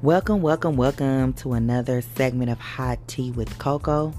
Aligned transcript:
Welcome, 0.00 0.42
welcome, 0.42 0.76
welcome 0.76 1.32
to 1.34 1.54
another 1.54 2.02
segment 2.02 2.52
of 2.52 2.60
Hot 2.60 3.00
Tea 3.08 3.32
with 3.32 3.58
Coco. 3.58 4.14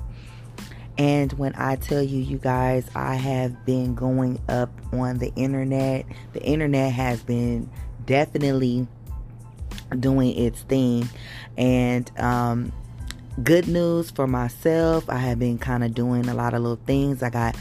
And 0.98 1.32
when 1.34 1.56
I 1.56 1.78
tell 1.78 2.04
you, 2.04 2.20
you 2.20 2.38
guys, 2.38 2.86
I 2.96 3.16
have 3.16 3.66
been 3.66 3.96
going 3.96 4.42
up 4.50 4.70
on 4.92 5.20
the 5.20 5.34
internet. 5.36 6.06
The 6.34 6.44
internet 6.44 6.92
has 6.92 7.24
been 7.24 7.70
definitely 8.06 8.90
doing 9.98 10.38
its 10.38 10.64
thing. 10.64 11.08
And 11.58 12.12
um, 12.20 12.74
good 13.42 13.70
news 13.70 14.12
for 14.12 14.28
myself. 14.28 15.10
I 15.10 15.16
have 15.16 15.40
been 15.40 15.60
kind 15.60 15.86
of 15.86 15.94
doing 15.94 16.28
a 16.28 16.34
lot 16.34 16.54
of 16.54 16.62
little 16.62 16.84
things. 16.86 17.24
I 17.24 17.30
got 17.30 17.56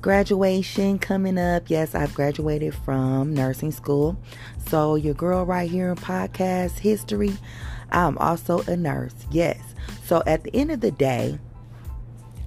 graduation 0.00 0.98
coming 0.98 1.38
up. 1.38 1.64
Yes, 1.68 1.94
I've 1.94 2.14
graduated 2.14 2.74
from 2.74 3.34
nursing 3.34 3.72
school. 3.72 4.16
So, 4.68 4.94
your 4.94 5.14
girl 5.14 5.44
right 5.44 5.70
here 5.70 5.90
in 5.90 5.96
podcast 5.96 6.78
history, 6.78 7.36
I'm 7.90 8.16
also 8.18 8.60
a 8.62 8.76
nurse. 8.76 9.14
Yes. 9.30 9.58
So, 10.04 10.22
at 10.26 10.44
the 10.44 10.54
end 10.54 10.70
of 10.70 10.80
the 10.80 10.90
day, 10.90 11.38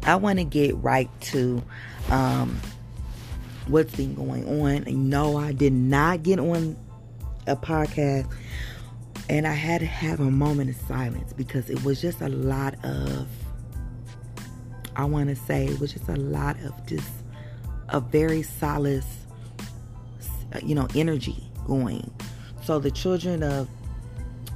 I 0.03 0.15
want 0.15 0.39
to 0.39 0.45
get 0.45 0.75
right 0.77 1.09
to 1.21 1.63
um, 2.09 2.59
what's 3.67 3.95
been 3.95 4.15
going 4.15 4.61
on. 4.61 5.09
No, 5.09 5.37
I 5.37 5.53
did 5.53 5.73
not 5.73 6.23
get 6.23 6.39
on 6.39 6.75
a 7.47 7.55
podcast 7.55 8.29
and 9.29 9.47
I 9.47 9.53
had 9.53 9.79
to 9.81 9.85
have 9.85 10.19
a 10.19 10.29
moment 10.29 10.69
of 10.69 10.75
silence 10.87 11.33
because 11.33 11.69
it 11.69 11.83
was 11.83 12.01
just 12.01 12.21
a 12.21 12.29
lot 12.29 12.75
of, 12.83 13.27
I 14.95 15.05
want 15.05 15.29
to 15.29 15.35
say, 15.35 15.65
it 15.65 15.79
was 15.79 15.93
just 15.93 16.09
a 16.09 16.15
lot 16.15 16.57
of 16.63 16.85
just 16.85 17.09
a 17.93 17.99
very 17.99 18.41
solid, 18.41 19.03
you 20.61 20.75
know, 20.75 20.87
energy 20.95 21.43
going. 21.65 22.11
So 22.63 22.79
the 22.79 22.91
children 22.91 23.43
of 23.43 23.69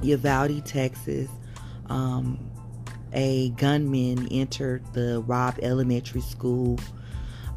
Uvalde, 0.02 0.64
Texas, 0.66 1.30
um, 1.86 2.38
a 3.12 3.50
gunman 3.50 4.28
entered 4.28 4.82
the 4.92 5.22
Robb 5.26 5.58
Elementary 5.62 6.20
School 6.20 6.78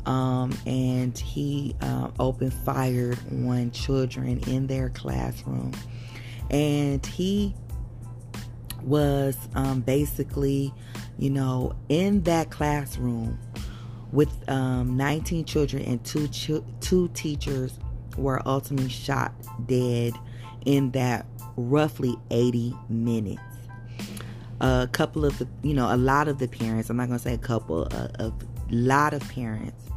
um, 0.05 0.57
and 0.65 1.17
he 1.17 1.75
uh, 1.81 2.09
opened 2.19 2.53
fire 2.53 3.15
on 3.31 3.71
children 3.71 4.39
in 4.47 4.67
their 4.67 4.89
classroom 4.89 5.73
and 6.49 7.05
he 7.05 7.53
was 8.81 9.37
um, 9.55 9.81
basically, 9.81 10.73
you 11.17 11.29
know, 11.29 11.75
in 11.89 12.23
that 12.23 12.49
classroom 12.49 13.37
with 14.11 14.49
um, 14.49 14.97
19 14.97 15.45
children 15.45 15.83
and 15.83 16.03
two 16.03 16.27
two 16.27 17.07
teachers 17.13 17.79
were 18.17 18.41
ultimately 18.45 18.89
shot 18.89 19.33
dead 19.67 20.13
in 20.65 20.91
that 20.91 21.25
roughly 21.55 22.15
80 22.29 22.75
minutes. 22.89 23.41
A 24.59 24.87
couple 24.91 25.25
of 25.25 25.37
the, 25.39 25.47
you 25.63 25.73
know, 25.73 25.93
a 25.93 25.97
lot 25.97 26.27
of 26.27 26.37
the 26.37 26.47
parents, 26.47 26.89
I'm 26.89 26.97
not 26.97 27.07
going 27.07 27.17
to 27.17 27.23
say 27.23 27.33
a 27.33 27.37
couple, 27.37 27.83
a, 27.85 28.11
a 28.19 28.33
lot 28.69 29.13
of 29.13 29.27
parents 29.29 29.89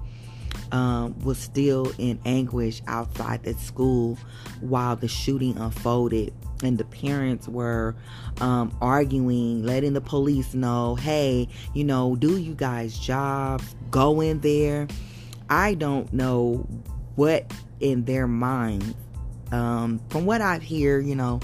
um, 0.75 1.17
was 1.21 1.39
still 1.39 1.93
in 1.99 2.19
anguish 2.27 2.83
outside 2.89 3.45
the 3.45 3.55
school 3.55 4.19
while 4.61 4.97
the 4.97 5.07
shooting 5.07 5.57
unfolded 5.57 6.35
and 6.65 6.79
the 6.79 6.85
parents 6.85 7.47
were 7.47 7.95
um, 8.41 8.77
arguing, 8.81 9.63
letting 9.63 9.93
the 9.93 10.01
police 10.01 10.53
know, 10.53 10.97
hey, 10.97 11.49
you 11.75 11.85
know, 11.85 12.17
do 12.17 12.39
you 12.39 12.55
guys' 12.55 12.99
jobs, 12.99 13.77
go 13.93 14.21
in 14.21 14.41
there. 14.41 14.89
I 15.49 15.75
don't 15.75 16.13
know 16.13 16.67
what 17.15 17.53
in 17.79 18.05
their 18.05 18.27
minds. 18.27 18.95
Um, 19.53 20.01
from 20.09 20.27
what 20.27 20.41
I 20.41 20.59
hear, 20.59 20.99
you 20.99 21.15
know, 21.15 21.39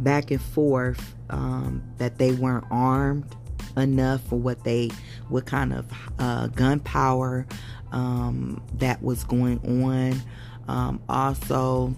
back 0.00 0.32
and 0.32 0.42
forth, 0.42 1.14
um, 1.28 1.84
that 1.98 2.18
they 2.18 2.32
weren't 2.32 2.64
armed 2.72 3.36
enough 3.76 4.22
for 4.28 4.38
what 4.38 4.64
they, 4.64 4.90
what 5.28 5.46
kind 5.46 5.72
of 5.72 5.86
uh, 6.18 6.46
gunpowder 6.48 7.46
um, 7.92 8.62
that 8.74 9.02
was 9.02 9.24
going 9.24 9.58
on. 9.82 10.20
Um, 10.68 11.02
also, 11.08 11.94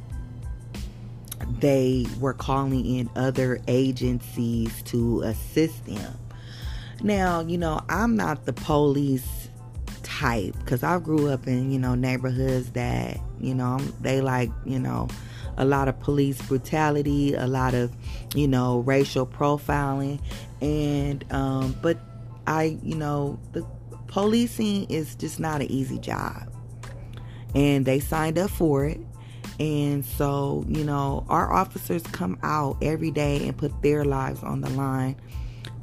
they 1.58 2.06
were 2.20 2.34
calling 2.34 2.86
in 2.86 3.10
other 3.16 3.60
agencies 3.68 4.82
to 4.84 5.22
assist 5.22 5.84
them. 5.86 6.18
Now, 7.02 7.40
you 7.40 7.58
know, 7.58 7.80
I'm 7.88 8.16
not 8.16 8.44
the 8.46 8.52
police 8.52 9.48
type 10.02 10.54
because 10.60 10.82
I 10.82 10.98
grew 10.98 11.28
up 11.28 11.46
in, 11.46 11.72
you 11.72 11.78
know, 11.78 11.94
neighborhoods 11.94 12.70
that, 12.72 13.18
you 13.40 13.54
know, 13.54 13.78
they 14.00 14.20
like, 14.20 14.50
you 14.64 14.78
know, 14.78 15.08
a 15.56 15.64
lot 15.64 15.88
of 15.88 15.98
police 16.00 16.40
brutality, 16.42 17.34
a 17.34 17.46
lot 17.46 17.74
of, 17.74 17.92
you 18.34 18.48
know, 18.48 18.80
racial 18.80 19.26
profiling. 19.26 20.20
And, 20.60 21.24
um, 21.32 21.76
but 21.82 21.98
I, 22.46 22.78
you 22.82 22.94
know, 22.94 23.38
the 23.52 23.66
policing 24.06 24.90
is 24.90 25.14
just 25.14 25.40
not 25.40 25.60
an 25.60 25.70
easy 25.70 25.98
job. 25.98 26.52
And 27.54 27.84
they 27.84 28.00
signed 28.00 28.38
up 28.38 28.50
for 28.50 28.86
it 28.86 29.00
and 29.62 30.04
so, 30.04 30.64
you 30.66 30.84
know, 30.84 31.24
our 31.28 31.52
officers 31.52 32.02
come 32.02 32.38
out 32.42 32.78
every 32.82 33.10
day 33.10 33.46
and 33.46 33.56
put 33.56 33.82
their 33.82 34.04
lives 34.04 34.42
on 34.42 34.60
the 34.60 34.70
line 34.70 35.16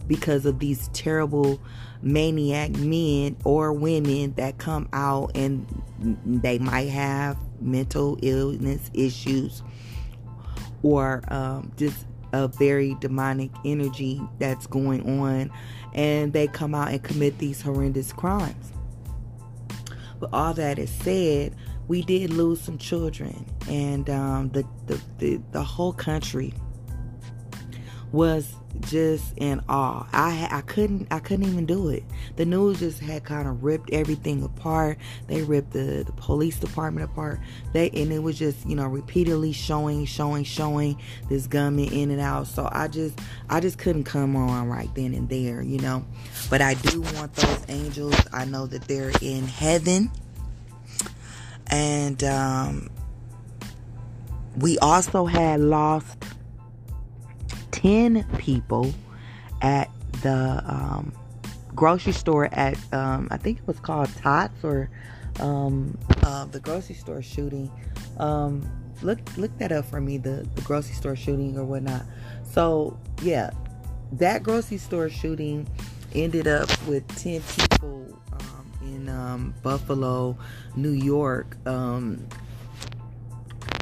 because 0.06 0.46
of 0.46 0.60
these 0.60 0.90
terrible 0.90 1.62
maniac 2.02 2.72
men 2.72 3.38
or 3.46 3.72
women 3.72 4.34
that 4.34 4.58
come 4.58 4.90
out 4.92 5.32
and 5.36 5.66
they 6.26 6.58
might 6.58 6.90
have 6.90 7.38
mental 7.62 8.18
illness 8.22 8.90
issues 8.94 9.62
or 10.82 11.24
um, 11.28 11.72
just 11.78 12.06
a 12.34 12.48
very 12.48 12.96
demonic 12.96 13.52
energy 13.66 14.22
that's 14.40 14.68
going 14.68 15.20
on 15.20 15.52
and 15.94 16.34
they 16.34 16.48
come 16.48 16.76
out 16.76 16.90
and 16.90 17.04
commit 17.04 17.38
these 17.38 17.62
horrendous 17.62 18.14
crimes. 18.14 18.72
But 20.20 20.30
all 20.34 20.54
that 20.54 20.78
is 20.78 20.90
said, 20.90 21.56
we 21.88 22.04
did 22.04 22.32
lose 22.32 22.62
some 22.62 22.78
children, 22.78 23.46
and 23.68 24.10
um, 24.10 24.50
the, 24.50 24.64
the, 24.86 25.02
the 25.18 25.42
the 25.52 25.64
whole 25.64 25.94
country 25.94 26.54
was 28.12 28.56
just 28.82 29.38
in 29.38 29.62
awe. 29.70 30.08
I 30.12 30.48
I 30.52 30.62
couldn't 30.62 31.08
I 31.12 31.20
couldn't 31.20 31.46
even 31.46 31.66
do 31.66 31.90
it. 31.90 32.04
The 32.36 32.46
news 32.46 32.80
just 32.80 33.00
had 33.00 33.24
kind 33.24 33.48
of 33.48 33.64
ripped 33.64 33.92
everything 33.92 34.44
apart. 34.44 34.98
They 35.28 35.44
ripped 35.44 35.72
the, 35.72 36.04
the 36.06 36.12
police 36.14 36.58
department 36.60 37.10
apart. 37.10 37.40
They 37.74 37.90
and 37.90 38.12
it 38.12 38.20
was 38.20 38.38
just 38.38 38.68
you 38.68 38.76
know 38.76 38.88
repeatedly 38.88 39.52
showing 39.52 40.06
showing 40.06 40.44
showing 40.44 40.98
this 41.30 41.48
gunman 41.48 41.92
in 41.92 42.12
and 42.12 42.22
out. 42.22 42.48
So 42.48 42.70
I 42.72 42.88
just 42.88 43.20
I 43.50 43.60
just 43.60 43.78
couldn't 43.78 44.06
come 44.06 44.36
on 44.36 44.68
right 44.68 44.94
then 44.96 45.14
and 45.14 45.30
there, 45.30 45.62
you 45.62 45.80
know. 45.80 46.06
But 46.50 46.62
I 46.62 46.76
do 46.76 47.02
want 47.02 47.34
those 47.36 47.66
angels. 47.70 48.16
I 48.34 48.46
know 48.46 48.66
that 48.68 48.84
they're 48.84 49.12
in 49.22 49.46
heaven 49.46 50.12
and 51.70 52.24
um, 52.24 52.90
we 54.58 54.78
also 54.80 55.26
had 55.26 55.60
lost 55.60 56.18
10 57.82 58.26
people 58.38 58.94
at 59.62 59.90
the 60.22 60.62
um, 60.66 61.14
grocery 61.74 62.12
store 62.12 62.50
at, 62.52 62.78
um, 62.94 63.28
I 63.32 63.38
think 63.38 63.60
it 63.60 63.68
was 63.68 63.80
called 63.80 64.10
Tops 64.18 64.64
or 64.64 64.90
um, 65.40 65.98
uh, 66.24 66.46
the 66.46 66.60
grocery 66.60 66.96
store 66.96 67.22
shooting. 67.22 67.72
Um, 68.18 68.70
look, 69.02 69.20
look 69.38 69.58
that 69.60 69.72
up 69.72 69.86
for 69.86 70.02
me, 70.02 70.18
the, 70.18 70.48
the 70.56 70.62
grocery 70.64 70.96
store 70.96 71.16
shooting 71.16 71.58
or 71.58 71.64
whatnot. 71.64 72.04
So, 72.44 73.00
yeah, 73.22 73.52
that 74.14 74.44
grocery 74.44 74.78
store 74.78 75.10
shooting 75.10 75.68
ended 76.14 76.48
up 76.48 76.70
with 76.86 77.08
10 77.22 77.42
people 77.42 78.22
in 78.82 79.08
um, 79.08 79.54
Buffalo, 79.64 80.38
New 80.76 80.92
York. 80.92 81.56
Um, 81.66 82.28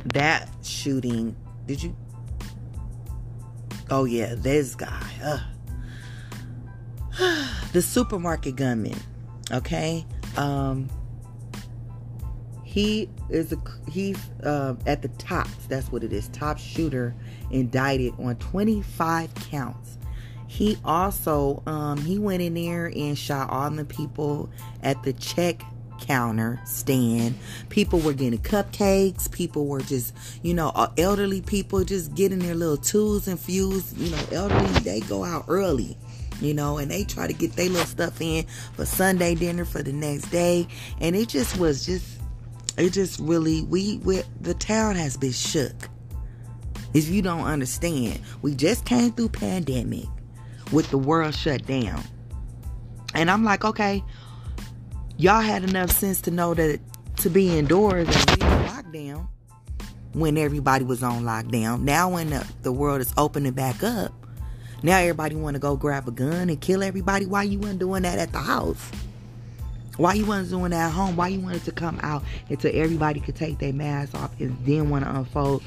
that 0.06 0.50
shooting, 0.64 1.36
did 1.66 1.82
you? 1.82 1.96
Oh 3.90 4.06
yeah, 4.06 4.36
this 4.36 4.76
guy. 4.76 5.04
Uh. 5.24 5.40
the 7.74 7.82
supermarket 7.82 8.56
gunman. 8.56 9.00
Okay. 9.52 10.06
Um, 10.36 10.90
he 12.64 13.10
is 13.30 13.52
a 13.54 13.58
he's 13.90 14.20
uh, 14.44 14.76
at 14.86 15.02
the 15.02 15.08
top. 15.10 15.48
That's 15.68 15.92
what 15.92 16.04
it 16.04 16.14
is. 16.14 16.28
Top 16.30 16.58
shooter 16.58 17.16
indicted 17.50 18.14
on 18.20 18.36
25 18.36 19.34
counts 19.36 19.98
he 20.48 20.78
also 20.84 21.62
um, 21.66 21.98
he 21.98 22.18
went 22.18 22.42
in 22.42 22.54
there 22.54 22.88
and 22.96 23.18
shot 23.18 23.50
all 23.50 23.70
the 23.70 23.86
people 23.86 24.50
at 24.82 25.04
the 25.04 25.14
check 25.14 25.62
counter 26.08 26.60
stand. 26.66 27.38
People 27.70 28.00
were 28.00 28.14
getting 28.14 28.40
cupcakes. 28.40 29.30
People 29.32 29.68
were 29.68 29.82
just, 29.82 30.16
you 30.42 30.54
know, 30.54 30.72
uh, 30.74 30.90
elderly 30.98 31.42
people 31.42 31.84
just 31.84 32.16
getting 32.16 32.40
their 32.40 32.56
little 32.56 32.78
tools 32.78 33.28
and 33.28 33.40
fuels. 33.40 33.94
You 33.94 34.12
know, 34.12 34.24
elderly, 34.32 34.80
they 34.80 35.02
go 35.02 35.24
out 35.24 35.46
early, 35.48 35.98
you 36.42 36.54
know, 36.54 36.78
and 36.78 36.90
they 36.90 37.04
try 37.04 37.28
to 37.28 37.34
get 37.34 37.54
their 37.54 37.70
little 37.70 37.86
stuff 37.86 38.22
in 38.22 38.46
for 38.74 38.86
Sunday 38.86 39.36
dinner 39.36 39.66
for 39.66 39.84
the 39.84 39.94
next 39.94 40.30
day. 40.30 40.68
And 41.02 41.16
it 41.16 41.28
just 41.30 41.58
was 41.60 41.86
just, 41.86 42.20
it 42.78 42.92
just 42.94 43.20
really, 43.20 43.64
we, 43.64 43.98
we 43.98 44.22
the 44.42 44.54
town 44.54 44.96
has 44.96 45.18
been 45.18 45.32
shook. 45.32 45.90
If 46.94 47.10
you 47.10 47.22
don't 47.22 47.44
understand, 47.44 48.22
we 48.42 48.56
just 48.56 48.86
came 48.86 49.12
through 49.12 49.30
pandemic 49.30 50.06
with 50.72 50.90
the 50.90 50.98
world 50.98 51.36
shut 51.36 51.66
down. 51.68 52.02
And 53.14 53.30
I'm 53.30 53.44
like, 53.44 53.66
okay, 53.66 54.04
y'all 55.18 55.42
had 55.42 55.64
enough 55.64 55.92
sense 55.92 56.22
to 56.22 56.32
know 56.32 56.54
that 56.54 56.80
to 57.18 57.30
be 57.30 57.58
indoors 57.58 58.08
and 58.08 58.40
be 58.40 58.46
in 58.46 58.64
lockdown 58.64 59.28
when 60.14 60.38
everybody 60.38 60.86
was 60.86 61.04
on 61.04 61.24
lockdown. 61.24 61.82
Now 61.82 62.10
when 62.10 62.30
the, 62.30 62.48
the 62.62 62.72
world 62.72 63.02
is 63.02 63.14
opening 63.18 63.54
back 63.54 63.84
up, 63.84 64.14
now 64.84 64.98
everybody 65.00 65.36
want 65.36 65.56
to 65.56 65.60
go 65.60 65.76
grab 65.76 66.08
a 66.08 66.12
gun 66.12 66.50
and 66.50 66.62
kill 66.62 66.84
everybody. 66.84 67.26
Why 67.26 67.44
you 67.44 67.60
weren't 67.60 67.80
doing 67.80 68.04
that 68.04 68.20
at 68.20 68.32
the 68.32 68.40
house? 68.40 68.92
Why 69.98 70.14
you 70.14 70.28
wasn't 70.28 70.52
doing 70.52 70.72
that 70.72 70.90
at 70.90 70.92
home? 70.92 71.16
Why 71.16 71.30
you 71.30 71.40
wanted 71.40 71.66
to 71.66 71.72
come 71.72 72.00
out 72.04 72.24
until 72.50 72.72
everybody 72.76 73.20
could 73.20 73.36
take 73.36 73.58
their 73.58 73.74
mask 73.74 74.14
off 74.14 74.40
and 74.40 74.56
then 74.64 74.92
want 74.92 75.06
to 75.06 75.16
unfold 75.16 75.64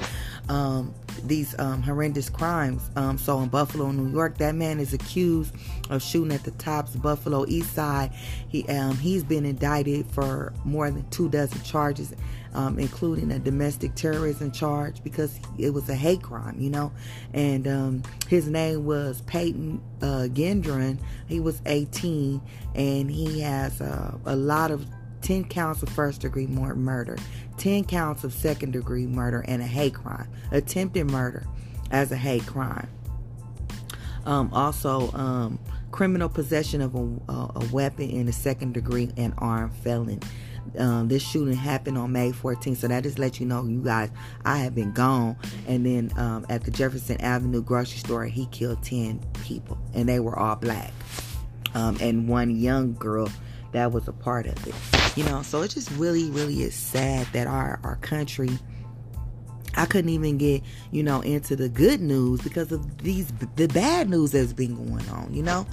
um, 0.50 0.92
these 1.24 1.56
um, 1.60 1.80
horrendous 1.80 2.28
crimes. 2.28 2.90
Um, 2.96 3.16
so 3.16 3.38
in 3.40 3.48
Buffalo, 3.48 3.92
New 3.92 4.10
York, 4.10 4.36
that 4.38 4.56
man 4.56 4.80
is 4.80 4.92
accused 4.92 5.54
of 5.90 6.02
shooting 6.02 6.32
at 6.32 6.42
the 6.42 6.50
Tops 6.52 6.96
Buffalo 6.96 7.46
East 7.46 7.72
Side. 7.72 8.12
He 8.48 8.66
um, 8.68 8.96
he's 8.96 9.22
been 9.22 9.46
indicted 9.46 10.06
for 10.06 10.52
more 10.64 10.90
than 10.90 11.08
two 11.10 11.28
dozen 11.28 11.62
charges, 11.62 12.12
um, 12.52 12.80
including 12.80 13.30
a 13.30 13.38
domestic 13.38 13.94
terrorism 13.94 14.50
charge 14.50 15.02
because 15.04 15.38
it 15.56 15.70
was 15.70 15.88
a 15.88 15.94
hate 15.94 16.22
crime, 16.22 16.56
you 16.58 16.70
know. 16.70 16.90
And 17.32 17.68
um, 17.68 18.02
his 18.28 18.48
name 18.48 18.84
was 18.84 19.20
Peyton 19.22 19.80
uh, 20.02 20.26
Gendron. 20.32 20.98
He 21.28 21.38
was 21.38 21.62
18, 21.66 22.42
and 22.74 23.08
he 23.08 23.40
has 23.40 23.80
uh, 23.80 24.18
a 24.26 24.34
lot 24.34 24.72
of 24.72 24.84
10 25.22 25.44
counts 25.44 25.82
of 25.82 25.88
first 25.88 26.20
degree 26.20 26.46
murder, 26.46 27.16
10 27.58 27.84
counts 27.84 28.24
of 28.24 28.32
second 28.32 28.72
degree 28.72 29.06
murder, 29.06 29.44
and 29.46 29.62
a 29.62 29.66
hate 29.66 29.94
crime. 29.94 30.28
Attempted 30.50 31.10
murder 31.10 31.46
as 31.90 32.12
a 32.12 32.16
hate 32.16 32.46
crime. 32.46 32.88
Um, 34.26 34.50
also, 34.52 35.10
um, 35.12 35.58
criminal 35.90 36.28
possession 36.28 36.80
of 36.80 36.94
a, 36.94 36.98
a, 37.28 37.68
weapon 37.72 38.10
in 38.10 38.28
a 38.28 38.32
second 38.32 38.74
degree 38.74 39.10
and 39.16 39.34
armed 39.38 39.74
felon. 39.76 40.20
Um, 40.78 41.08
this 41.08 41.26
shooting 41.26 41.56
happened 41.56 41.98
on 41.98 42.12
May 42.12 42.30
14th, 42.30 42.76
so 42.76 42.88
that 42.88 43.02
just 43.02 43.18
let 43.18 43.40
you 43.40 43.46
know, 43.46 43.64
you 43.64 43.82
guys, 43.82 44.10
I 44.44 44.58
have 44.58 44.74
been 44.74 44.92
gone. 44.92 45.36
And 45.66 45.84
then 45.84 46.12
um, 46.16 46.46
at 46.48 46.64
the 46.64 46.70
Jefferson 46.70 47.20
Avenue 47.20 47.62
grocery 47.62 47.98
store, 47.98 48.26
he 48.26 48.46
killed 48.46 48.82
10 48.82 49.20
people, 49.42 49.78
and 49.94 50.08
they 50.08 50.20
were 50.20 50.38
all 50.38 50.56
black. 50.56 50.92
Um, 51.74 51.96
and 52.00 52.28
one 52.28 52.56
young 52.56 52.94
girl 52.94 53.30
that 53.72 53.92
was 53.92 54.08
a 54.08 54.12
part 54.12 54.46
of 54.46 54.66
it. 54.66 54.74
You 55.16 55.24
know, 55.24 55.42
so 55.42 55.62
it 55.62 55.68
just 55.68 55.90
really, 55.92 56.30
really 56.30 56.62
is 56.62 56.74
sad 56.74 57.26
that 57.32 57.46
our, 57.46 57.80
our 57.82 57.96
country 57.96 58.50
I 59.76 59.86
couldn't 59.86 60.10
even 60.10 60.36
get, 60.38 60.62
you 60.90 61.02
know, 61.02 61.20
into 61.20 61.54
the 61.54 61.68
good 61.68 62.00
news 62.00 62.40
because 62.40 62.72
of 62.72 62.98
these 62.98 63.32
the 63.56 63.68
bad 63.68 64.10
news 64.10 64.32
that's 64.32 64.52
been 64.52 64.74
going 64.74 65.08
on, 65.10 65.32
you 65.32 65.42
know. 65.42 65.66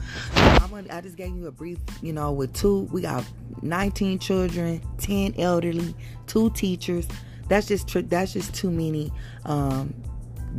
Gonna, 0.69 0.93
i 0.93 1.01
just 1.01 1.15
gave 1.15 1.35
you 1.35 1.47
a 1.47 1.51
brief, 1.51 1.79
you 2.01 2.13
know, 2.13 2.31
with 2.31 2.53
two 2.53 2.81
we 2.91 3.01
got 3.01 3.25
19 3.61 4.19
children, 4.19 4.81
10 4.99 5.35
elderly, 5.37 5.95
two 6.27 6.49
teachers. 6.51 7.07
That's 7.47 7.67
just 7.67 7.89
that's 8.09 8.33
just 8.33 8.53
too 8.53 8.69
many 8.69 9.11
um 9.45 9.93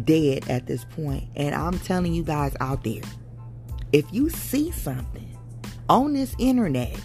dead 0.04 0.48
at 0.48 0.66
this 0.66 0.84
point. 0.84 1.24
And 1.36 1.54
I'm 1.54 1.78
telling 1.78 2.14
you 2.14 2.24
guys 2.24 2.56
out 2.60 2.82
there, 2.82 3.02
if 3.92 4.12
you 4.12 4.30
see 4.30 4.72
something 4.72 5.36
on 5.88 6.12
this 6.12 6.34
internet 6.38 6.98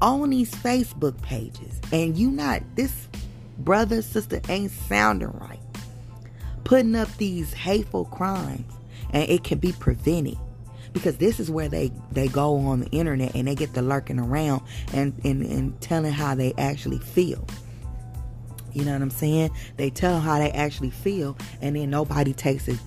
on 0.00 0.30
these 0.30 0.54
Facebook 0.54 1.20
pages. 1.22 1.80
And 1.92 2.16
you 2.16 2.30
not 2.30 2.62
this 2.74 3.08
brother 3.58 4.02
sister 4.02 4.40
ain't 4.48 4.70
sounding 4.70 5.30
right. 5.30 5.60
Putting 6.64 6.96
up 6.96 7.14
these 7.16 7.52
hateful 7.52 8.04
crimes 8.06 8.72
and 9.10 9.28
it 9.28 9.44
can 9.44 9.58
be 9.58 9.72
prevented. 9.72 10.38
Because 10.92 11.18
this 11.18 11.38
is 11.38 11.50
where 11.50 11.68
they 11.68 11.92
they 12.10 12.26
go 12.26 12.56
on 12.56 12.80
the 12.80 12.88
internet 12.88 13.34
and 13.34 13.46
they 13.46 13.54
get 13.54 13.74
to 13.74 13.82
lurking 13.82 14.18
around 14.18 14.62
and 14.94 15.12
and, 15.24 15.42
and 15.42 15.80
telling 15.80 16.12
how 16.12 16.34
they 16.34 16.54
actually 16.56 16.98
feel. 16.98 17.46
You 18.72 18.84
know 18.84 18.92
what 18.92 19.02
i'm 19.02 19.10
saying? 19.10 19.50
They 19.76 19.90
tell 19.90 20.20
how 20.20 20.38
they 20.38 20.50
actually 20.52 20.90
feel 20.90 21.36
and 21.60 21.76
then 21.76 21.90
nobody 21.90 22.32
takes 22.32 22.66
it 22.68 22.78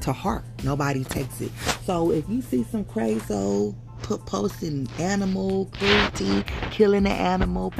to 0.00 0.12
heart. 0.12 0.44
Nobody 0.64 1.04
takes 1.04 1.40
it. 1.40 1.50
So 1.84 2.10
if 2.10 2.28
you 2.28 2.42
see 2.42 2.64
some 2.64 2.84
crazy 2.84 3.32
old 3.32 3.74
put 4.04 4.26
posting 4.26 4.86
animal 4.98 5.64
cruelty, 5.72 6.44
killing 6.70 7.06
an 7.06 7.12
animal, 7.12 7.72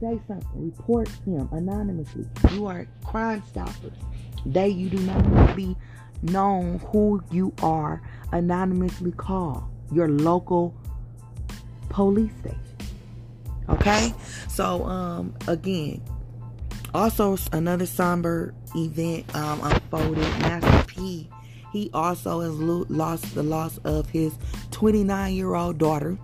say 0.00 0.20
something, 0.26 0.46
report 0.54 1.08
him 1.24 1.48
anonymously. 1.52 2.26
You 2.52 2.66
are 2.66 2.88
crime 3.04 3.42
stoppers. 3.48 3.92
They 4.44 4.68
you 4.68 4.90
do 4.90 4.98
not 4.98 5.24
want 5.26 5.50
to 5.50 5.54
be 5.54 5.76
known 6.22 6.80
who 6.90 7.22
you 7.30 7.54
are 7.62 8.02
anonymously 8.32 9.12
call 9.12 9.70
your 9.92 10.08
local 10.08 10.74
police 11.88 12.32
station. 12.40 12.58
Okay? 13.68 14.12
So 14.48 14.84
um 14.86 15.34
again, 15.46 16.02
also 16.92 17.38
another 17.52 17.86
somber 17.86 18.54
event 18.74 19.32
um 19.36 19.60
unfolded. 19.62 20.18
Master 20.40 20.84
P 20.88 21.28
he 21.72 21.90
also 21.92 22.40
has 22.40 22.54
lost 22.54 23.34
the 23.34 23.42
loss 23.42 23.78
of 23.78 24.08
his 24.10 24.34
29 24.70 25.34
year 25.34 25.54
old 25.54 25.78
daughter, 25.78 26.18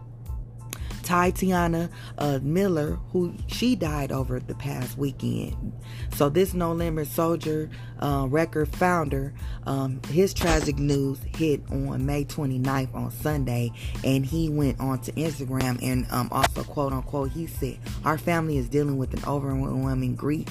Tytyana 1.02 1.91
uh, 2.19 2.38
Miller, 2.43 2.99
who 3.11 3.35
she 3.46 3.76
died 3.76 4.11
over 4.11 4.41
the 4.41 4.55
past 4.55 4.96
weekend. 4.96 5.73
So 6.14 6.29
this 6.29 6.55
No 6.55 6.73
Limit 6.73 7.08
Soldier 7.08 7.70
uh, 8.00 8.26
record 8.29 8.75
founder, 8.75 9.35
um, 9.67 10.00
his 10.08 10.32
tragic 10.32 10.79
news 10.79 11.19
hit 11.37 11.62
on 11.70 12.05
May 12.06 12.25
29th 12.25 12.94
on 12.94 13.11
Sunday, 13.11 13.73
and 14.02 14.25
he 14.25 14.49
went 14.49 14.81
on 14.81 15.00
to 15.00 15.12
Instagram 15.12 15.79
and 15.82 16.06
um, 16.11 16.29
also 16.32 16.64
quote 16.64 16.93
unquote 16.93 17.31
he 17.31 17.46
said, 17.46 17.79
"Our 18.05 18.19
family 18.19 18.56
is 18.56 18.69
dealing 18.69 18.96
with 18.96 19.12
an 19.14 19.25
overwhelming 19.29 20.14
grief 20.17 20.49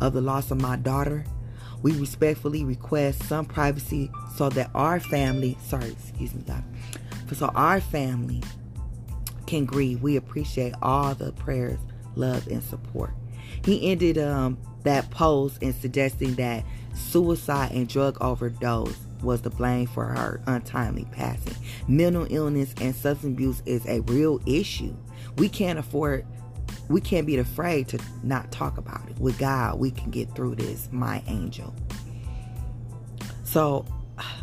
of 0.00 0.12
the 0.12 0.20
loss 0.20 0.50
of 0.50 0.60
my 0.60 0.76
daughter." 0.76 1.24
We 1.86 1.92
respectfully 1.92 2.64
request 2.64 3.22
some 3.28 3.44
privacy 3.44 4.10
so 4.34 4.48
that 4.48 4.72
our 4.74 4.98
family, 4.98 5.56
sorry, 5.62 5.92
excuse 5.92 6.34
me, 6.34 6.42
God, 6.44 6.64
so 7.32 7.46
our 7.54 7.80
family 7.80 8.42
can 9.46 9.66
grieve. 9.66 10.02
We 10.02 10.16
appreciate 10.16 10.74
all 10.82 11.14
the 11.14 11.30
prayers, 11.30 11.78
love, 12.16 12.48
and 12.48 12.60
support. 12.60 13.12
He 13.64 13.88
ended 13.88 14.18
um, 14.18 14.58
that 14.82 15.08
post 15.10 15.62
in 15.62 15.72
suggesting 15.74 16.34
that 16.34 16.64
suicide 16.92 17.70
and 17.70 17.88
drug 17.88 18.18
overdose 18.20 18.98
was 19.22 19.42
the 19.42 19.50
blame 19.50 19.86
for 19.86 20.06
her 20.06 20.42
untimely 20.48 21.06
passing. 21.12 21.54
Mental 21.86 22.26
illness 22.30 22.74
and 22.80 22.96
substance 22.96 23.34
abuse 23.34 23.62
is 23.64 23.86
a 23.86 24.00
real 24.00 24.40
issue. 24.44 24.96
We 25.38 25.48
can't 25.48 25.78
afford 25.78 26.26
we 26.88 27.00
can't 27.00 27.26
be 27.26 27.36
afraid 27.36 27.88
to 27.88 27.98
not 28.22 28.50
talk 28.52 28.78
about 28.78 29.08
it. 29.08 29.18
With 29.18 29.38
God, 29.38 29.78
we 29.78 29.90
can 29.90 30.10
get 30.10 30.34
through 30.34 30.56
this, 30.56 30.88
my 30.92 31.22
angel. 31.26 31.74
So, 33.44 33.86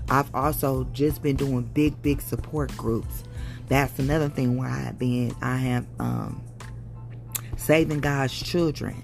I've 0.10 0.34
also 0.36 0.84
just 0.94 1.22
been 1.22 1.36
doing 1.36 1.64
big, 1.64 2.02
big 2.02 2.22
support 2.22 2.76
groups. 2.78 3.24
That's 3.68 3.98
another 3.98 4.30
thing 4.30 4.58
where 4.58 4.70
I've 4.70 5.00
been, 5.00 5.36
I 5.42 5.58
have 5.58 5.86
um, 6.00 6.44
saving 7.58 8.02
God's 8.02 8.34
children. 8.34 9.04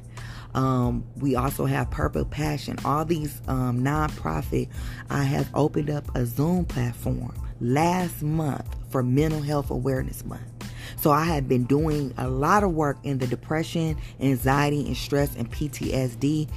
Um, 0.53 1.05
we 1.17 1.35
also 1.35 1.65
have 1.65 1.91
Purple 1.91 2.25
Passion. 2.25 2.77
All 2.83 3.05
these 3.05 3.41
um, 3.47 3.81
nonprofit. 3.81 4.69
I 5.09 5.23
have 5.23 5.49
opened 5.53 5.89
up 5.89 6.13
a 6.15 6.25
Zoom 6.25 6.65
platform 6.65 7.33
last 7.61 8.21
month 8.21 8.75
for 8.89 9.03
Mental 9.03 9.41
Health 9.41 9.69
Awareness 9.69 10.25
Month. 10.25 10.58
So 10.99 11.11
I 11.11 11.23
have 11.23 11.47
been 11.47 11.63
doing 11.63 12.13
a 12.17 12.27
lot 12.27 12.63
of 12.63 12.73
work 12.73 12.97
in 13.03 13.19
the 13.19 13.27
depression, 13.27 13.97
anxiety, 14.19 14.85
and 14.85 14.97
stress 14.97 15.33
and 15.37 15.49
PTSD. 15.49 16.49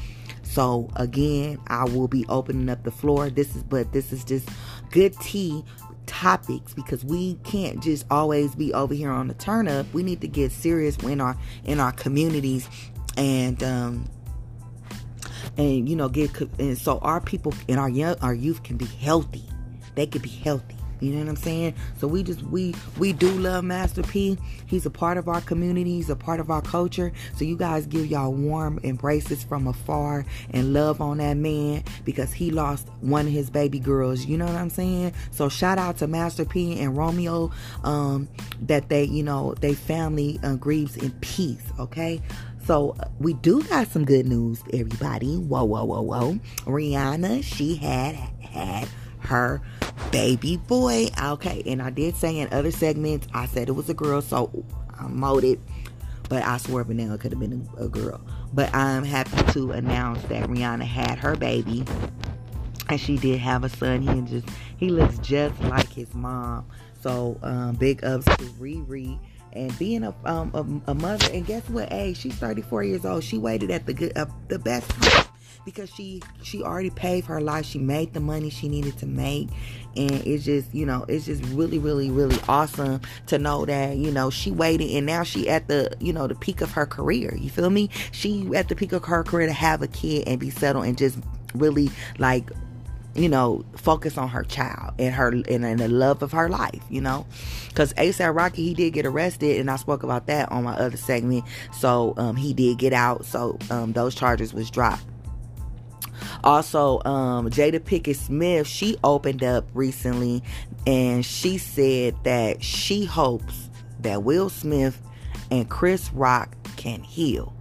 So 0.43 0.91
again, 0.97 1.59
I 1.69 1.85
will 1.85 2.09
be 2.09 2.27
opening 2.29 2.69
up 2.69 2.83
the 2.83 2.91
floor. 2.91 3.31
This 3.31 3.55
is 3.55 3.63
but 3.63 3.93
this 3.93 4.13
is 4.13 4.25
just 4.25 4.49
good 4.91 5.19
tea 5.21 5.65
topics 6.07 6.75
because 6.75 7.05
we 7.05 7.35
can't 7.45 7.81
just 7.81 8.05
always 8.11 8.55
be 8.57 8.75
over 8.75 8.93
here 8.93 9.11
on 9.11 9.29
the 9.29 9.35
turn 9.35 9.69
up. 9.69 9.87
We 9.95 10.03
need 10.03 10.21
to 10.23 10.29
get 10.29 10.51
serious 10.51 10.97
in 10.99 11.21
our 11.21 11.37
in 11.65 11.79
our 11.79 11.93
communities 11.93 12.69
and 13.17 13.63
um 13.63 14.11
and 15.57 15.89
you 15.89 15.95
know 15.95 16.09
get 16.09 16.37
and 16.59 16.77
so 16.77 16.99
our 16.99 17.21
people 17.21 17.55
and 17.69 17.79
our 17.79 17.89
young 17.89 18.17
our 18.23 18.35
youth 18.35 18.65
can 18.65 18.77
be 18.77 18.87
healthy. 18.87 19.45
They 19.95 20.07
can 20.07 20.21
be 20.21 20.31
healthy. 20.31 20.77
You 21.03 21.13
know 21.13 21.21
what 21.21 21.29
I'm 21.31 21.37
saying? 21.37 21.75
So 21.99 22.07
we 22.07 22.23
just 22.23 22.43
we 22.45 22.75
we 22.99 23.13
do 23.13 23.31
love 23.31 23.65
Master 23.65 24.03
P. 24.03 24.39
He's 24.67 24.87
a 24.87 24.91
part 24.91 25.19
of 25.19 25.29
our 25.29 25.41
community. 25.41 25.95
He's 25.95 26.11
a 26.11 26.17
part 26.17 26.41
of 26.41 26.51
our 26.51 26.63
culture. 26.63 27.13
So 27.37 27.45
you 27.45 27.57
guys 27.57 27.87
give 27.87 28.07
y'all 28.07 28.33
warm 28.33 28.79
embraces 28.85 29.43
from 29.43 29.67
afar 29.67 30.25
and 30.51 30.73
love 30.73 31.01
on 31.01 31.19
that 31.19 31.37
man 31.37 31.85
because 32.05 32.33
he 32.33 32.51
lost 32.51 32.89
one 33.01 33.27
of 33.27 33.33
his 33.33 33.51
baby 33.51 33.79
girls. 33.81 34.25
You 34.27 34.39
know 34.39 34.47
what 34.47 34.55
I'm 34.55 34.71
saying? 34.71 35.15
So 35.31 35.49
shout 35.49 35.79
out 35.79 35.99
to 35.99 36.07
Master 36.07 36.45
P 36.45 36.79
and 36.81 36.97
Romeo 36.97 37.51
um, 37.83 38.29
that 38.63 38.89
they 38.89 39.05
you 39.05 39.23
know 39.23 39.55
they 39.61 39.75
family 39.75 40.39
uh, 40.43 40.55
grieves 40.55 40.97
in 40.97 41.11
peace. 41.21 41.65
Okay. 41.79 42.21
So 42.65 42.97
we 43.19 43.35
do 43.35 43.63
got 43.65 43.89
some 43.89 44.05
good 44.05 44.27
news, 44.27 44.63
everybody. 44.73 45.37
Whoa, 45.37 45.65
whoa, 45.65 45.85
whoa, 45.85 46.01
whoa. 46.01 46.39
Rihanna, 46.65 47.43
she 47.43 47.75
had 47.75 48.15
had 48.15 48.89
her 49.19 49.61
baby 50.11 50.57
boy. 50.57 51.09
Okay, 51.23 51.63
and 51.67 51.83
I 51.83 51.91
did 51.91 52.17
say 52.17 52.39
in 52.39 52.53
other 52.53 52.71
segments, 52.71 53.27
I 53.33 53.47
said 53.47 53.69
it 53.69 53.73
was 53.73 53.89
a 53.89 53.95
girl, 53.95 54.21
so 54.21 54.65
I 54.99 55.07
moted, 55.07 55.61
but 56.29 56.43
I 56.43 56.59
swear 56.59 56.85
now 56.85 57.15
it 57.15 57.21
could 57.21 57.33
have 57.33 57.41
been 57.41 57.69
a, 57.79 57.85
a 57.85 57.89
girl. 57.89 58.21
But 58.53 58.75
I'm 58.75 59.05
happy 59.05 59.53
to 59.53 59.73
announce 59.73 60.23
that 60.25 60.49
Rihanna 60.49 60.85
had 60.85 61.19
her 61.19 61.37
baby, 61.37 61.85
and 62.89 63.01
she 63.01 63.17
did 63.17 63.39
have 63.41 63.65
a 63.65 63.69
son. 63.69 64.03
He 64.03 64.21
just 64.23 64.49
he 64.77 64.89
looks 64.89 65.19
just 65.19 65.61
like 65.63 65.91
his 65.93 66.13
mom. 66.15 66.67
So 67.01 67.39
um, 67.43 67.75
big 67.77 68.05
ups 68.05 68.25
to 68.25 68.45
Riri 68.61 69.19
and 69.53 69.77
being 69.79 70.05
a, 70.05 70.15
um, 70.25 70.83
a, 70.87 70.93
a 70.93 70.95
mother. 70.95 71.29
And 71.33 71.45
guess 71.45 71.69
what? 71.69 71.91
Hey, 71.91 72.15
she's 72.15 72.35
34 72.37 72.85
years 72.85 73.05
old. 73.05 73.25
She 73.25 73.39
waited 73.39 73.71
at 73.71 73.87
the 73.87 73.95
good, 73.95 74.17
uh, 74.17 74.27
the 74.49 74.59
best 74.59 74.89
time 74.91 75.27
because 75.65 75.91
she 75.91 76.23
she 76.43 76.63
already 76.63 76.91
paid 76.91 77.25
her 77.25 77.41
life. 77.41 77.67
She 77.67 77.79
made 77.79 78.15
the 78.15 78.21
money 78.21 78.51
she 78.51 78.69
needed 78.69 78.99
to 78.99 79.07
make, 79.07 79.49
and 79.97 80.13
it's 80.27 80.45
just 80.45 80.75
you 80.75 80.87
know 80.87 81.05
it's 81.09 81.27
just 81.27 81.43
really 81.47 81.79
really 81.79 82.11
really 82.11 82.39
awesome 82.49 83.01
to 83.27 83.39
know 83.39 83.65
that 83.65 83.97
you 83.97 84.11
know 84.11 84.31
she 84.31 84.51
waited 84.51 84.91
and 84.91 85.07
now 85.07 85.23
she 85.23 85.49
at 85.49 85.69
the 85.69 85.95
you 86.01 86.13
know 86.13 86.27
the 86.27 86.35
peak 86.35 86.61
of 86.61 86.73
her 86.73 86.87
career. 86.87 87.35
You 87.37 87.51
feel 87.51 87.71
me? 87.71 87.91
She 88.11 88.49
at 88.55 88.69
the 88.69 88.75
peak 88.75 88.93
of 88.93 89.05
her 89.05 89.23
career 89.23 89.47
to 89.47 89.53
have 89.53 89.83
a 89.83 89.89
kid 89.89 90.27
and 90.27 90.39
be 90.41 90.51
settled 90.51 90.87
and 90.87 90.97
just 90.97 91.19
really 91.55 91.91
like 92.19 92.51
you 93.15 93.29
know, 93.29 93.65
focus 93.77 94.17
on 94.17 94.29
her 94.29 94.43
child 94.43 94.95
and 94.99 95.15
her 95.15 95.29
and, 95.29 95.65
and 95.65 95.79
the 95.79 95.89
love 95.89 96.23
of 96.23 96.33
her 96.33 96.49
life, 96.49 96.83
you 96.89 97.01
know. 97.01 97.27
Because 97.69 97.93
ASAP 97.95 98.35
Rocky, 98.35 98.65
he 98.69 98.75
did 98.75 98.93
get 98.93 99.07
arrested, 99.07 99.61
and 99.61 99.71
I 99.71 99.77
spoke 99.77 100.03
about 100.03 100.27
that 100.27 100.51
on 100.51 100.65
my 100.65 100.75
other 100.75 100.97
segment. 100.97 101.45
So 101.73 102.15
um, 102.17 102.37
he 102.37 102.55
did 102.55 102.79
get 102.79 102.93
out. 102.93 103.25
So 103.25 103.59
um, 103.71 103.93
those 103.93 104.15
charges 104.15 104.55
was 104.55 104.71
dropped. 104.71 105.05
Also, 106.45 107.01
um, 107.05 107.51
Jada 107.51 107.79
Pinkett 107.79 108.17
Smith, 108.17 108.67
she 108.67 108.97
opened 109.05 109.45
up 109.45 109.65
recently, 109.75 110.43
and 110.87 111.25
she 111.25 111.59
said 111.59 112.17
that 112.25 112.63
she 112.63 113.05
hopes 113.05 113.71
that 114.01 114.23
Will 114.25 114.49
Smith 114.49 115.01
and 115.51 115.69
Chris 115.69 116.13
Rock 116.13 116.57
can 116.77 117.03
heal 117.03 117.55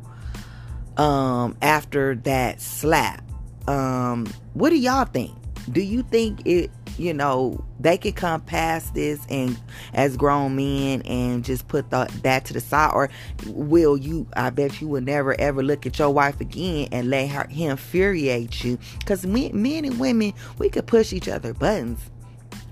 um, 0.98 1.56
after 1.62 2.16
that 2.16 2.62
slap. 2.62 3.24
Um, 3.68 4.26
what 4.54 4.72
do 4.72 4.78
y'all 4.78 5.06
think? 5.06 5.36
do 5.70 5.82
you 5.82 6.04
think 6.04 6.46
it 6.46 6.72
you 6.98 7.14
know 7.14 7.64
they 7.80 7.98
could 7.98 8.16
come 8.16 8.42
past 8.42 8.94
this 8.94 9.26
and 9.30 9.58
as 9.94 10.16
grown 10.18 10.56
men 10.56 11.02
and 11.04 11.44
just 11.44 11.68
put 11.68 11.90
the, 11.90 12.12
that 12.24 12.46
to 12.46 12.54
the 12.54 12.60
side? 12.60 12.92
Or 12.94 13.10
will 13.48 13.98
you 13.98 14.28
i 14.34 14.50
bet 14.50 14.82
you 14.82 14.88
will 14.88 15.02
never 15.02 15.40
ever 15.40 15.64
look 15.64 15.86
at 15.86 15.98
your 16.00 16.10
wife 16.10 16.40
again 16.42 16.90
and 16.92 17.10
let 17.10 17.30
her 17.30 17.48
infuriate 17.50 18.64
you? 18.64 18.78
Because 19.00 19.26
men 19.26 19.86
and 19.86 20.00
women 20.00 20.34
we 20.58 20.70
could 20.70 20.88
push 20.88 21.14
each 21.14 21.28
other 21.28 21.54
buttons. 21.54 22.00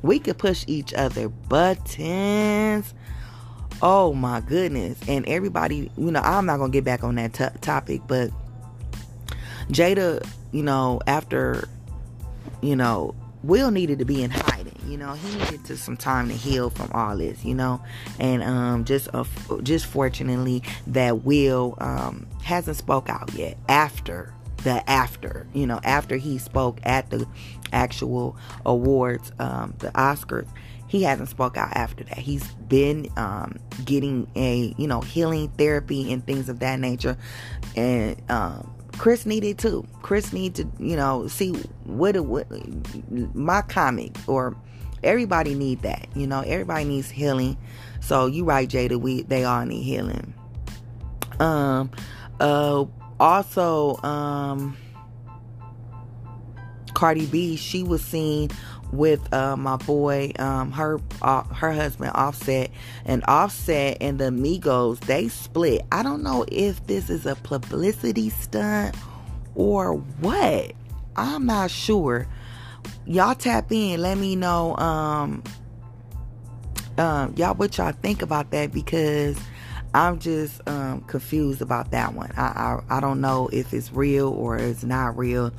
We 0.02 0.20
could 0.20 0.38
push 0.38 0.64
each 0.68 0.94
other 0.94 1.28
buttons. 1.30 2.94
Oh 3.82 4.14
my 4.14 4.42
goodness. 4.42 5.00
And 5.08 5.28
everybody 5.28 5.92
you 5.98 6.12
know 6.12 6.22
i'm 6.22 6.46
not 6.46 6.58
gonna 6.58 6.72
get 6.72 6.84
back 6.84 7.04
on 7.04 7.16
that 7.16 7.34
t- 7.34 7.60
topic 7.62 8.02
but 8.08 8.30
jada 9.70 10.26
you 10.52 10.64
know 10.64 11.00
after 11.06 11.68
you 12.62 12.76
know, 12.76 13.16
Will 13.44 13.72
needed 13.72 14.00
to 14.00 14.06
be 14.06 14.24
in 14.24 14.32
hiding. 14.32 14.76
You 14.88 14.98
know, 14.98 15.14
he 15.14 15.38
needed 15.38 15.66
to 15.66 15.78
some 15.78 15.98
time 15.98 16.28
to 16.30 16.34
heal 16.34 16.70
from 16.70 16.92
all 16.94 17.18
this. 17.18 17.44
You 17.46 17.56
know, 17.56 17.82
and 18.20 18.44
um, 18.44 18.86
just 18.86 19.10
uh, 19.14 19.24
just 19.64 19.86
fortunately 19.86 20.64
that 20.88 21.24
Will 21.24 21.76
um, 21.80 22.28
hasn't 22.44 22.78
spoke 22.78 23.10
out 23.10 23.34
yet. 23.34 23.58
After 23.68 24.34
the 24.64 24.88
after, 24.90 25.48
you 25.54 25.66
know, 25.66 25.80
after 25.84 26.18
he 26.18 26.38
spoke 26.38 26.80
at 26.84 27.10
the 27.10 27.28
actual 27.72 28.36
awards, 28.66 29.32
um, 29.40 29.74
the 29.80 29.90
Oscars, 29.92 30.48
he 30.88 31.04
hasn't 31.04 31.30
spoke 31.30 31.56
out 31.56 31.72
after 31.74 32.04
that. 32.04 32.18
He's 32.18 32.46
been 32.54 33.08
um, 33.16 33.58
getting 33.86 34.30
a 34.36 34.74
you 34.78 34.88
know 34.88 35.02
healing 35.02 35.50
therapy 35.50 36.12
and 36.12 36.26
things 36.26 36.50
of 36.50 36.60
that 36.60 36.80
nature, 36.80 37.18
and 37.76 38.22
um, 38.30 38.70
Chris 39.00 39.26
needed 39.26 39.58
too. 39.58 39.88
Chris 40.02 40.34
needed 40.34 40.78
to, 40.78 40.84
you 40.84 40.96
know, 40.98 41.26
see 41.28 41.54
what, 41.86 42.20
what 42.20 42.48
my 43.34 43.62
comic 43.62 44.16
or 44.28 44.56
everybody 45.04 45.56
need 45.56 45.82
that. 45.84 46.08
You 46.16 46.28
know, 46.28 46.42
everybody 46.42 46.84
needs 46.84 47.10
healing. 47.10 47.58
So 48.02 48.26
you 48.26 48.44
right, 48.44 48.68
Jada. 48.68 49.00
We 49.00 49.24
they 49.24 49.46
all 49.46 49.66
need 49.66 49.84
healing. 49.84 50.34
Um, 51.40 51.92
uh, 52.42 52.86
also, 53.22 53.96
um, 54.04 54.78
Cardi 56.94 57.26
B, 57.26 57.56
she 57.56 57.84
was 57.84 58.04
seen 58.04 58.50
with 58.92 59.32
uh, 59.34 59.56
my 59.56 59.78
boy, 59.78 60.32
um, 60.40 60.72
her 60.72 61.00
uh, 61.22 61.44
her 61.44 61.72
husband 61.72 62.12
Offset, 62.16 62.72
and 63.06 63.24
Offset 63.28 63.98
and 64.02 64.20
the 64.20 64.26
Migos 64.26 65.00
they 65.02 65.28
split. 65.28 65.82
I 65.92 66.04
don't 66.04 66.24
know 66.24 66.46
if 66.52 66.86
this 66.88 67.10
is 67.10 67.26
a 67.26 67.36
publicity 67.36 68.30
stunt 68.30 68.96
or 69.56 69.94
what. 69.94 70.74
I'm 71.16 71.46
not 71.46 71.72
sure. 71.72 72.28
Y'all 73.06 73.36
tap 73.36 73.72
in. 73.72 74.02
Let 74.02 74.18
me 74.18 74.36
know. 74.36 74.76
Um, 74.78 75.44
um, 76.98 77.34
y'all 77.38 77.56
what 77.56 77.78
y'all 77.78 77.92
think 77.92 78.22
about 78.22 78.52
that 78.52 78.72
because 78.72 79.38
I'm 79.94 80.20
just 80.20 80.62
um, 80.68 81.02
confused 81.02 81.62
about 81.62 81.92
that 81.92 82.14
one. 82.14 82.32
I, 82.38 82.82
I 82.90 82.98
I 82.98 83.00
don't 83.00 83.22
know 83.22 83.50
if 83.52 83.74
it's 83.74 83.92
real 83.92 84.30
or 84.30 84.58
it's 84.58 84.84
not 84.84 85.18
real. 85.18 85.52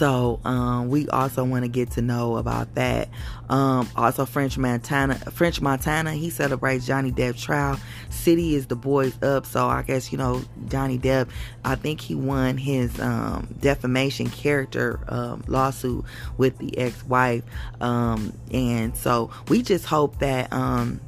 So 0.00 0.40
um, 0.46 0.88
we 0.88 1.06
also 1.10 1.44
want 1.44 1.64
to 1.64 1.68
get 1.68 1.90
to 1.90 2.00
know 2.00 2.38
about 2.38 2.74
that. 2.76 3.10
Um, 3.50 3.86
also, 3.94 4.24
French 4.24 4.56
Montana, 4.56 5.16
French 5.16 5.60
Montana, 5.60 6.14
he 6.14 6.30
celebrates 6.30 6.86
Johnny 6.86 7.12
Depp 7.12 7.38
trial. 7.38 7.78
City 8.08 8.54
is 8.54 8.66
the 8.66 8.76
boys 8.76 9.22
up, 9.22 9.44
so 9.44 9.66
I 9.66 9.82
guess 9.82 10.10
you 10.10 10.16
know 10.16 10.40
Johnny 10.68 10.98
Depp. 10.98 11.28
I 11.66 11.74
think 11.74 12.00
he 12.00 12.14
won 12.14 12.56
his 12.56 12.98
um, 12.98 13.54
defamation 13.60 14.30
character 14.30 15.00
um, 15.08 15.44
lawsuit 15.46 16.06
with 16.38 16.56
the 16.56 16.78
ex-wife, 16.78 17.44
um, 17.82 18.32
and 18.54 18.96
so 18.96 19.30
we 19.48 19.60
just 19.60 19.84
hope 19.84 20.18
that 20.20 20.50
um, 20.50 20.98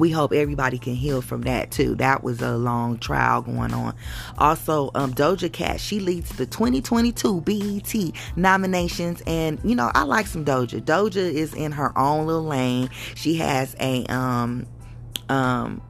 we 0.00 0.10
hope 0.10 0.32
everybody 0.32 0.78
can 0.78 0.94
heal 0.94 1.22
from 1.22 1.42
that 1.42 1.70
too. 1.70 1.94
That 1.96 2.24
was 2.24 2.40
a 2.40 2.56
long 2.56 2.98
trial 2.98 3.42
going 3.42 3.72
on. 3.72 3.94
Also, 4.38 4.90
um, 4.94 5.14
Doja 5.14 5.52
Cat, 5.52 5.80
she 5.80 6.00
leads 6.00 6.30
the 6.30 6.46
2022 6.46 7.40
BET 7.42 8.12
nominations, 8.34 9.22
and 9.26 9.60
you 9.62 9.76
know 9.76 9.90
I 9.94 10.02
like 10.02 10.26
some 10.26 10.44
Doja. 10.44 10.80
Doja 10.80 11.16
is 11.16 11.54
in 11.54 11.72
her 11.72 11.96
own 11.96 12.26
little 12.26 12.44
lane. 12.44 12.90
She 13.14 13.36
has 13.36 13.76
a 13.78 14.04
um 14.06 14.66
um 15.28 15.82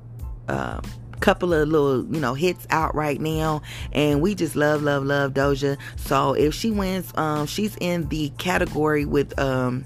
uh, 0.48 0.80
couple 1.20 1.52
of 1.52 1.68
little 1.68 2.04
you 2.12 2.20
know 2.20 2.34
hits 2.34 2.66
out 2.70 2.94
right 2.94 3.20
now 3.20 3.60
and 3.92 4.22
we 4.22 4.34
just 4.34 4.56
love 4.56 4.82
love 4.82 5.04
love 5.04 5.34
doja 5.34 5.76
so 5.96 6.32
if 6.32 6.54
she 6.54 6.70
wins 6.70 7.12
um 7.16 7.46
she's 7.46 7.76
in 7.78 8.08
the 8.08 8.30
category 8.38 9.04
with 9.04 9.38
um 9.38 9.84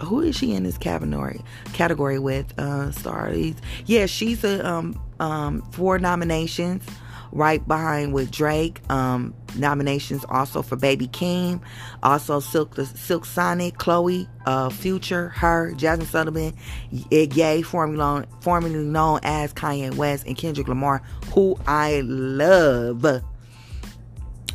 who 0.00 0.20
is 0.20 0.36
she 0.36 0.52
in 0.52 0.62
this 0.62 0.78
category 0.78 1.40
category 1.72 2.18
with 2.18 2.56
uh 2.58 2.90
stars 2.92 3.54
yeah 3.86 4.06
she's 4.06 4.44
a 4.44 4.66
um 4.66 5.00
um 5.18 5.62
four 5.72 5.98
nominations 5.98 6.84
right 7.32 7.66
behind 7.66 8.12
with 8.12 8.30
Drake. 8.30 8.80
Um, 8.90 9.34
nominations 9.56 10.24
also 10.28 10.62
for 10.62 10.76
Baby 10.76 11.08
Keem, 11.08 11.60
also 12.02 12.40
Silk 12.40 12.74
the 12.74 12.86
Silk 12.86 13.24
Sonic, 13.24 13.78
Chloe, 13.78 14.28
uh, 14.46 14.70
Future, 14.70 15.28
her, 15.30 15.72
Jazmine 15.74 16.06
Sullivan, 16.06 16.54
Ye, 16.90 17.62
formerly 17.62 18.84
known 18.84 19.20
as 19.22 19.52
Kanye 19.52 19.94
West, 19.94 20.26
and 20.26 20.36
Kendrick 20.36 20.68
Lamar, 20.68 21.02
who 21.32 21.58
I 21.66 22.02
love. 22.04 23.22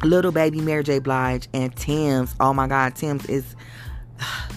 Little 0.03 0.31
Baby 0.31 0.59
Mary 0.59 0.83
J. 0.83 0.99
Blige 0.99 1.47
and 1.53 1.73
Tems. 1.75 2.35
Oh 2.39 2.53
my 2.53 2.67
God, 2.67 2.95
Tems 2.95 3.25
is 3.27 3.55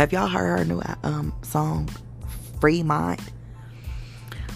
have 0.00 0.14
y'all 0.14 0.28
heard 0.28 0.60
her 0.60 0.64
new 0.64 0.80
um, 1.02 1.30
song, 1.42 1.86
Free 2.58 2.82
Mind? 2.82 3.20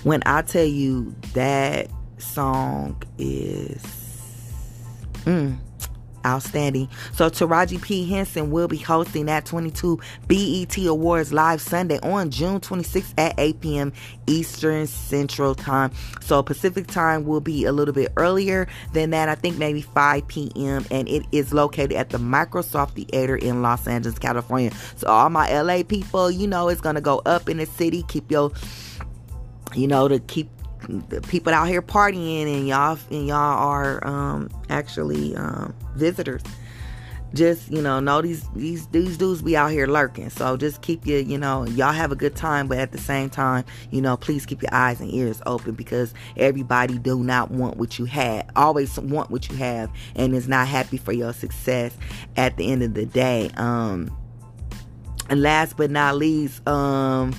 When 0.02 0.22
I 0.24 0.40
tell 0.40 0.64
you 0.64 1.14
that 1.34 1.88
song 2.16 3.02
is. 3.18 3.82
Mm, 5.26 5.58
outstanding. 6.24 6.88
So 7.12 7.30
Taraji 7.30 7.80
P. 7.80 8.08
Henson 8.08 8.50
will 8.50 8.68
be 8.68 8.76
hosting 8.76 9.26
that 9.26 9.46
22 9.46 10.00
BET 10.26 10.76
Awards 10.86 11.32
live 11.32 11.60
Sunday 11.60 11.98
on 12.00 12.30
June 12.30 12.60
26th 12.60 13.14
at 13.18 13.34
8 13.38 13.60
p.m. 13.60 13.92
Eastern 14.26 14.86
Central 14.86 15.54
Time. 15.54 15.90
So 16.20 16.42
Pacific 16.42 16.86
Time 16.86 17.24
will 17.24 17.40
be 17.40 17.64
a 17.64 17.72
little 17.72 17.94
bit 17.94 18.12
earlier 18.16 18.66
than 18.92 19.10
that. 19.10 19.28
I 19.28 19.34
think 19.34 19.58
maybe 19.58 19.80
5 19.80 20.26
p.m. 20.28 20.86
and 20.90 21.08
it 21.08 21.24
is 21.32 21.52
located 21.52 21.92
at 21.92 22.10
the 22.10 22.18
Microsoft 22.18 22.92
Theater 22.92 23.36
in 23.36 23.62
Los 23.62 23.86
Angeles, 23.86 24.18
California. 24.18 24.72
So 24.96 25.08
all 25.08 25.30
my 25.30 25.50
LA 25.60 25.82
people, 25.82 26.30
you 26.30 26.46
know, 26.46 26.68
it's 26.68 26.80
gonna 26.80 27.00
go 27.00 27.22
up 27.26 27.48
in 27.48 27.58
the 27.58 27.66
city. 27.66 28.04
Keep 28.08 28.30
your, 28.30 28.52
you 29.74 29.86
know, 29.86 30.08
to 30.08 30.18
keep 30.20 30.48
people 31.28 31.52
out 31.52 31.68
here 31.68 31.82
partying 31.82 32.46
and 32.46 32.68
y'all 32.68 32.98
and 33.10 33.26
y'all 33.26 33.36
are 33.36 34.06
um, 34.06 34.48
actually 34.68 35.34
um, 35.36 35.74
visitors 35.96 36.42
just 37.34 37.70
you 37.70 37.82
know 37.82 37.98
know 37.98 38.22
these 38.22 38.48
these 38.54 38.86
these 38.88 39.16
dudes 39.16 39.42
be 39.42 39.56
out 39.56 39.70
here 39.70 39.86
lurking 39.86 40.30
so 40.30 40.56
just 40.56 40.80
keep 40.82 41.04
your 41.04 41.18
you 41.18 41.36
know 41.36 41.66
y'all 41.66 41.92
have 41.92 42.12
a 42.12 42.16
good 42.16 42.36
time 42.36 42.68
but 42.68 42.78
at 42.78 42.92
the 42.92 42.98
same 42.98 43.28
time 43.28 43.64
you 43.90 44.00
know 44.00 44.16
please 44.16 44.46
keep 44.46 44.62
your 44.62 44.72
eyes 44.72 45.00
and 45.00 45.12
ears 45.12 45.42
open 45.44 45.74
because 45.74 46.14
everybody 46.36 46.96
do 46.96 47.22
not 47.22 47.50
want 47.50 47.76
what 47.76 47.98
you 47.98 48.04
have. 48.04 48.48
always 48.54 48.98
want 49.00 49.30
what 49.30 49.48
you 49.50 49.56
have 49.56 49.90
and 50.14 50.34
is 50.34 50.48
not 50.48 50.68
happy 50.68 50.96
for 50.96 51.12
your 51.12 51.32
success 51.32 51.96
at 52.36 52.56
the 52.56 52.70
end 52.70 52.82
of 52.82 52.94
the 52.94 53.04
day 53.04 53.50
um 53.56 54.16
and 55.28 55.42
last 55.42 55.76
but 55.76 55.90
not 55.90 56.16
least 56.16 56.66
um 56.68 57.34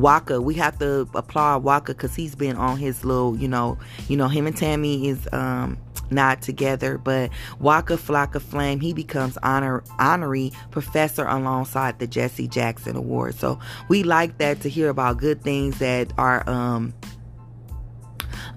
Waka, 0.00 0.40
we 0.40 0.54
have 0.54 0.78
to 0.78 1.08
applaud 1.14 1.62
Waka 1.64 1.92
because 1.92 2.14
he's 2.14 2.34
been 2.34 2.56
on 2.56 2.78
his 2.78 3.04
little, 3.04 3.36
you 3.36 3.48
know, 3.48 3.78
you 4.08 4.16
know, 4.16 4.28
him 4.28 4.46
and 4.46 4.56
Tammy 4.56 5.08
is 5.08 5.28
um 5.32 5.78
not 6.10 6.40
together, 6.40 6.98
but 6.98 7.30
Waka 7.58 7.96
Flocka 7.96 8.40
Flame, 8.40 8.80
he 8.80 8.92
becomes 8.92 9.36
honor 9.42 9.82
honorary 9.98 10.52
professor 10.70 11.26
alongside 11.26 11.98
the 11.98 12.06
Jesse 12.06 12.48
Jackson 12.48 12.96
Award. 12.96 13.34
So 13.34 13.58
we 13.88 14.02
like 14.02 14.38
that 14.38 14.60
to 14.62 14.68
hear 14.68 14.88
about 14.88 15.18
good 15.18 15.42
things 15.42 15.78
that 15.78 16.12
are 16.16 16.48
um 16.48 16.94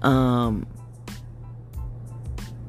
um 0.02 0.66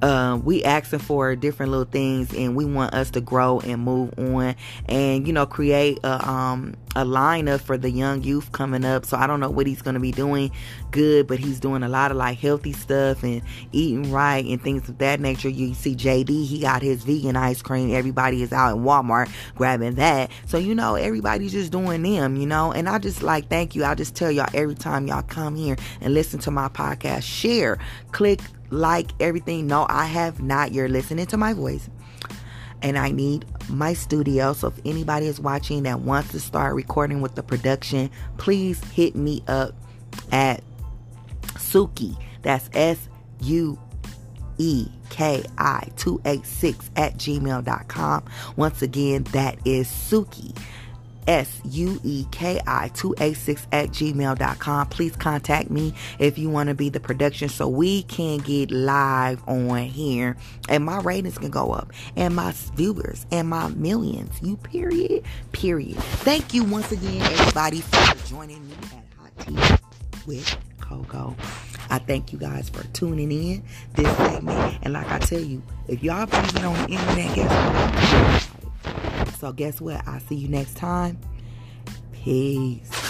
uh, 0.03 0.37
we 0.43 0.61
asking 0.65 0.99
for 0.99 1.33
different 1.33 1.71
little 1.71 1.85
things 1.85 2.33
and 2.33 2.57
we 2.57 2.65
want 2.65 2.93
us 2.93 3.09
to 3.09 3.21
grow 3.21 3.61
and 3.61 3.81
move 3.81 4.13
on 4.19 4.53
and 4.89 5.25
you 5.25 5.31
know 5.31 5.45
create 5.45 5.97
a 6.03 6.29
um 6.29 6.75
a 6.97 7.05
lineup 7.05 7.61
for 7.61 7.77
the 7.77 7.89
young 7.89 8.21
youth 8.21 8.51
coming 8.51 8.83
up. 8.83 9.05
So 9.05 9.15
i 9.15 9.25
don't 9.25 9.39
know 9.39 9.49
what 9.49 9.65
he's 9.65 9.81
going 9.81 9.93
to 9.93 10.01
be 10.01 10.11
doing 10.11 10.51
good 10.91 11.25
but 11.25 11.39
he's 11.39 11.59
doing 11.59 11.83
a 11.83 11.89
lot 11.89 12.11
of 12.11 12.17
like 12.17 12.37
healthy 12.37 12.73
stuff 12.73 13.23
and 13.23 13.41
eating 13.71 14.11
right 14.11 14.45
and 14.45 14.61
things 14.61 14.89
of 14.89 14.97
that 14.97 15.21
nature. 15.21 15.47
You 15.47 15.73
see 15.73 15.95
jd 15.95 16.45
he 16.45 16.59
got 16.59 16.81
his 16.81 17.05
vegan 17.05 17.37
ice 17.37 17.61
cream. 17.61 17.95
Everybody 17.95 18.43
is 18.43 18.51
out 18.51 18.75
in 18.75 18.83
walmart 18.83 19.31
grabbing 19.55 19.95
that. 19.95 20.31
So 20.47 20.57
you 20.57 20.75
know 20.75 20.95
everybody's 20.95 21.53
just 21.53 21.71
doing 21.71 22.03
them 22.03 22.35
you 22.35 22.45
know? 22.45 22.73
And 22.73 22.89
i 22.89 22.99
just 22.99 23.23
like 23.23 23.47
thank 23.47 23.73
you. 23.73 23.85
I 23.85 23.95
just 23.95 24.15
tell 24.15 24.29
y'all 24.29 24.49
every 24.53 24.75
time 24.75 25.07
y'all 25.07 25.21
come 25.23 25.55
here 25.55 25.77
and 26.01 26.13
listen 26.13 26.39
to 26.41 26.51
my 26.51 26.67
podcast 26.67 27.23
share 27.23 27.77
click 28.11 28.41
like 28.73 29.11
everything. 29.19 29.67
No, 29.67 29.85
I 29.89 30.05
have 30.05 30.41
not. 30.41 30.73
You're 30.73 30.89
listening 30.89 31.27
to 31.27 31.37
my 31.37 31.53
voice. 31.53 31.89
And 32.81 32.97
I 32.97 33.11
need 33.11 33.45
my 33.69 33.93
studio. 33.93 34.51
So 34.53 34.67
if 34.67 34.79
anybody 34.83 35.27
is 35.27 35.39
watching 35.39 35.83
that 35.83 36.01
wants 36.01 36.31
to 36.31 36.39
start 36.39 36.75
recording 36.75 37.21
with 37.21 37.35
the 37.35 37.43
production, 37.43 38.09
please 38.37 38.83
hit 38.85 39.15
me 39.15 39.41
up 39.47 39.73
at 40.31 40.61
Suki. 41.53 42.17
That's 42.41 42.69
S 42.73 43.07
U 43.41 43.79
E 44.57 44.87
K 45.09 45.43
I 45.57 45.87
286 45.95 46.91
at 46.97 47.15
gmail.com. 47.15 48.25
Once 48.57 48.81
again, 48.81 49.23
that 49.31 49.59
is 49.65 49.87
Suki. 49.87 50.57
S 51.27 51.61
U 51.65 51.99
E 52.03 52.25
K 52.31 52.59
I 52.65 52.89
286 52.89 53.67
at 53.71 53.89
gmail.com. 53.89 54.87
Please 54.87 55.15
contact 55.15 55.69
me 55.69 55.93
if 56.19 56.37
you 56.37 56.49
want 56.49 56.69
to 56.69 56.75
be 56.75 56.89
the 56.89 56.99
production 56.99 57.49
so 57.49 57.67
we 57.67 58.03
can 58.03 58.39
get 58.39 58.71
live 58.71 59.41
on 59.47 59.77
here 59.77 60.37
and 60.69 60.85
my 60.85 60.99
ratings 60.99 61.37
can 61.37 61.51
go 61.51 61.71
up 61.71 61.91
and 62.15 62.35
my 62.35 62.51
viewers 62.75 63.25
and 63.31 63.49
my 63.49 63.67
millions. 63.69 64.31
You 64.41 64.57
period. 64.57 65.23
Period. 65.51 65.97
Thank 65.97 66.53
you 66.53 66.63
once 66.63 66.91
again, 66.91 67.21
everybody, 67.21 67.81
for 67.81 68.27
joining 68.27 68.67
me 68.67 68.75
at 68.91 69.03
Hot 69.19 69.79
Tea 69.79 69.83
with 70.25 70.57
Coco. 70.79 71.35
I 71.89 71.99
thank 71.99 72.33
you 72.33 72.39
guys 72.39 72.69
for 72.69 72.83
tuning 72.87 73.31
in 73.31 73.63
this 73.93 74.17
segment. 74.17 74.79
And 74.81 74.93
like 74.93 75.09
I 75.11 75.19
tell 75.19 75.41
you, 75.41 75.61
if 75.87 76.03
y'all 76.03 76.25
believe 76.25 76.55
it 76.55 76.63
on 76.63 76.73
the 76.73 76.93
internet, 76.93 77.35
guess 77.35 77.49
what? 77.49 78.42
So 79.43 79.51
guess 79.51 79.81
what? 79.81 80.01
I'll 80.07 80.21
see 80.21 80.35
you 80.35 80.47
next 80.47 80.77
time. 80.77 81.19
Peace. 82.13 83.02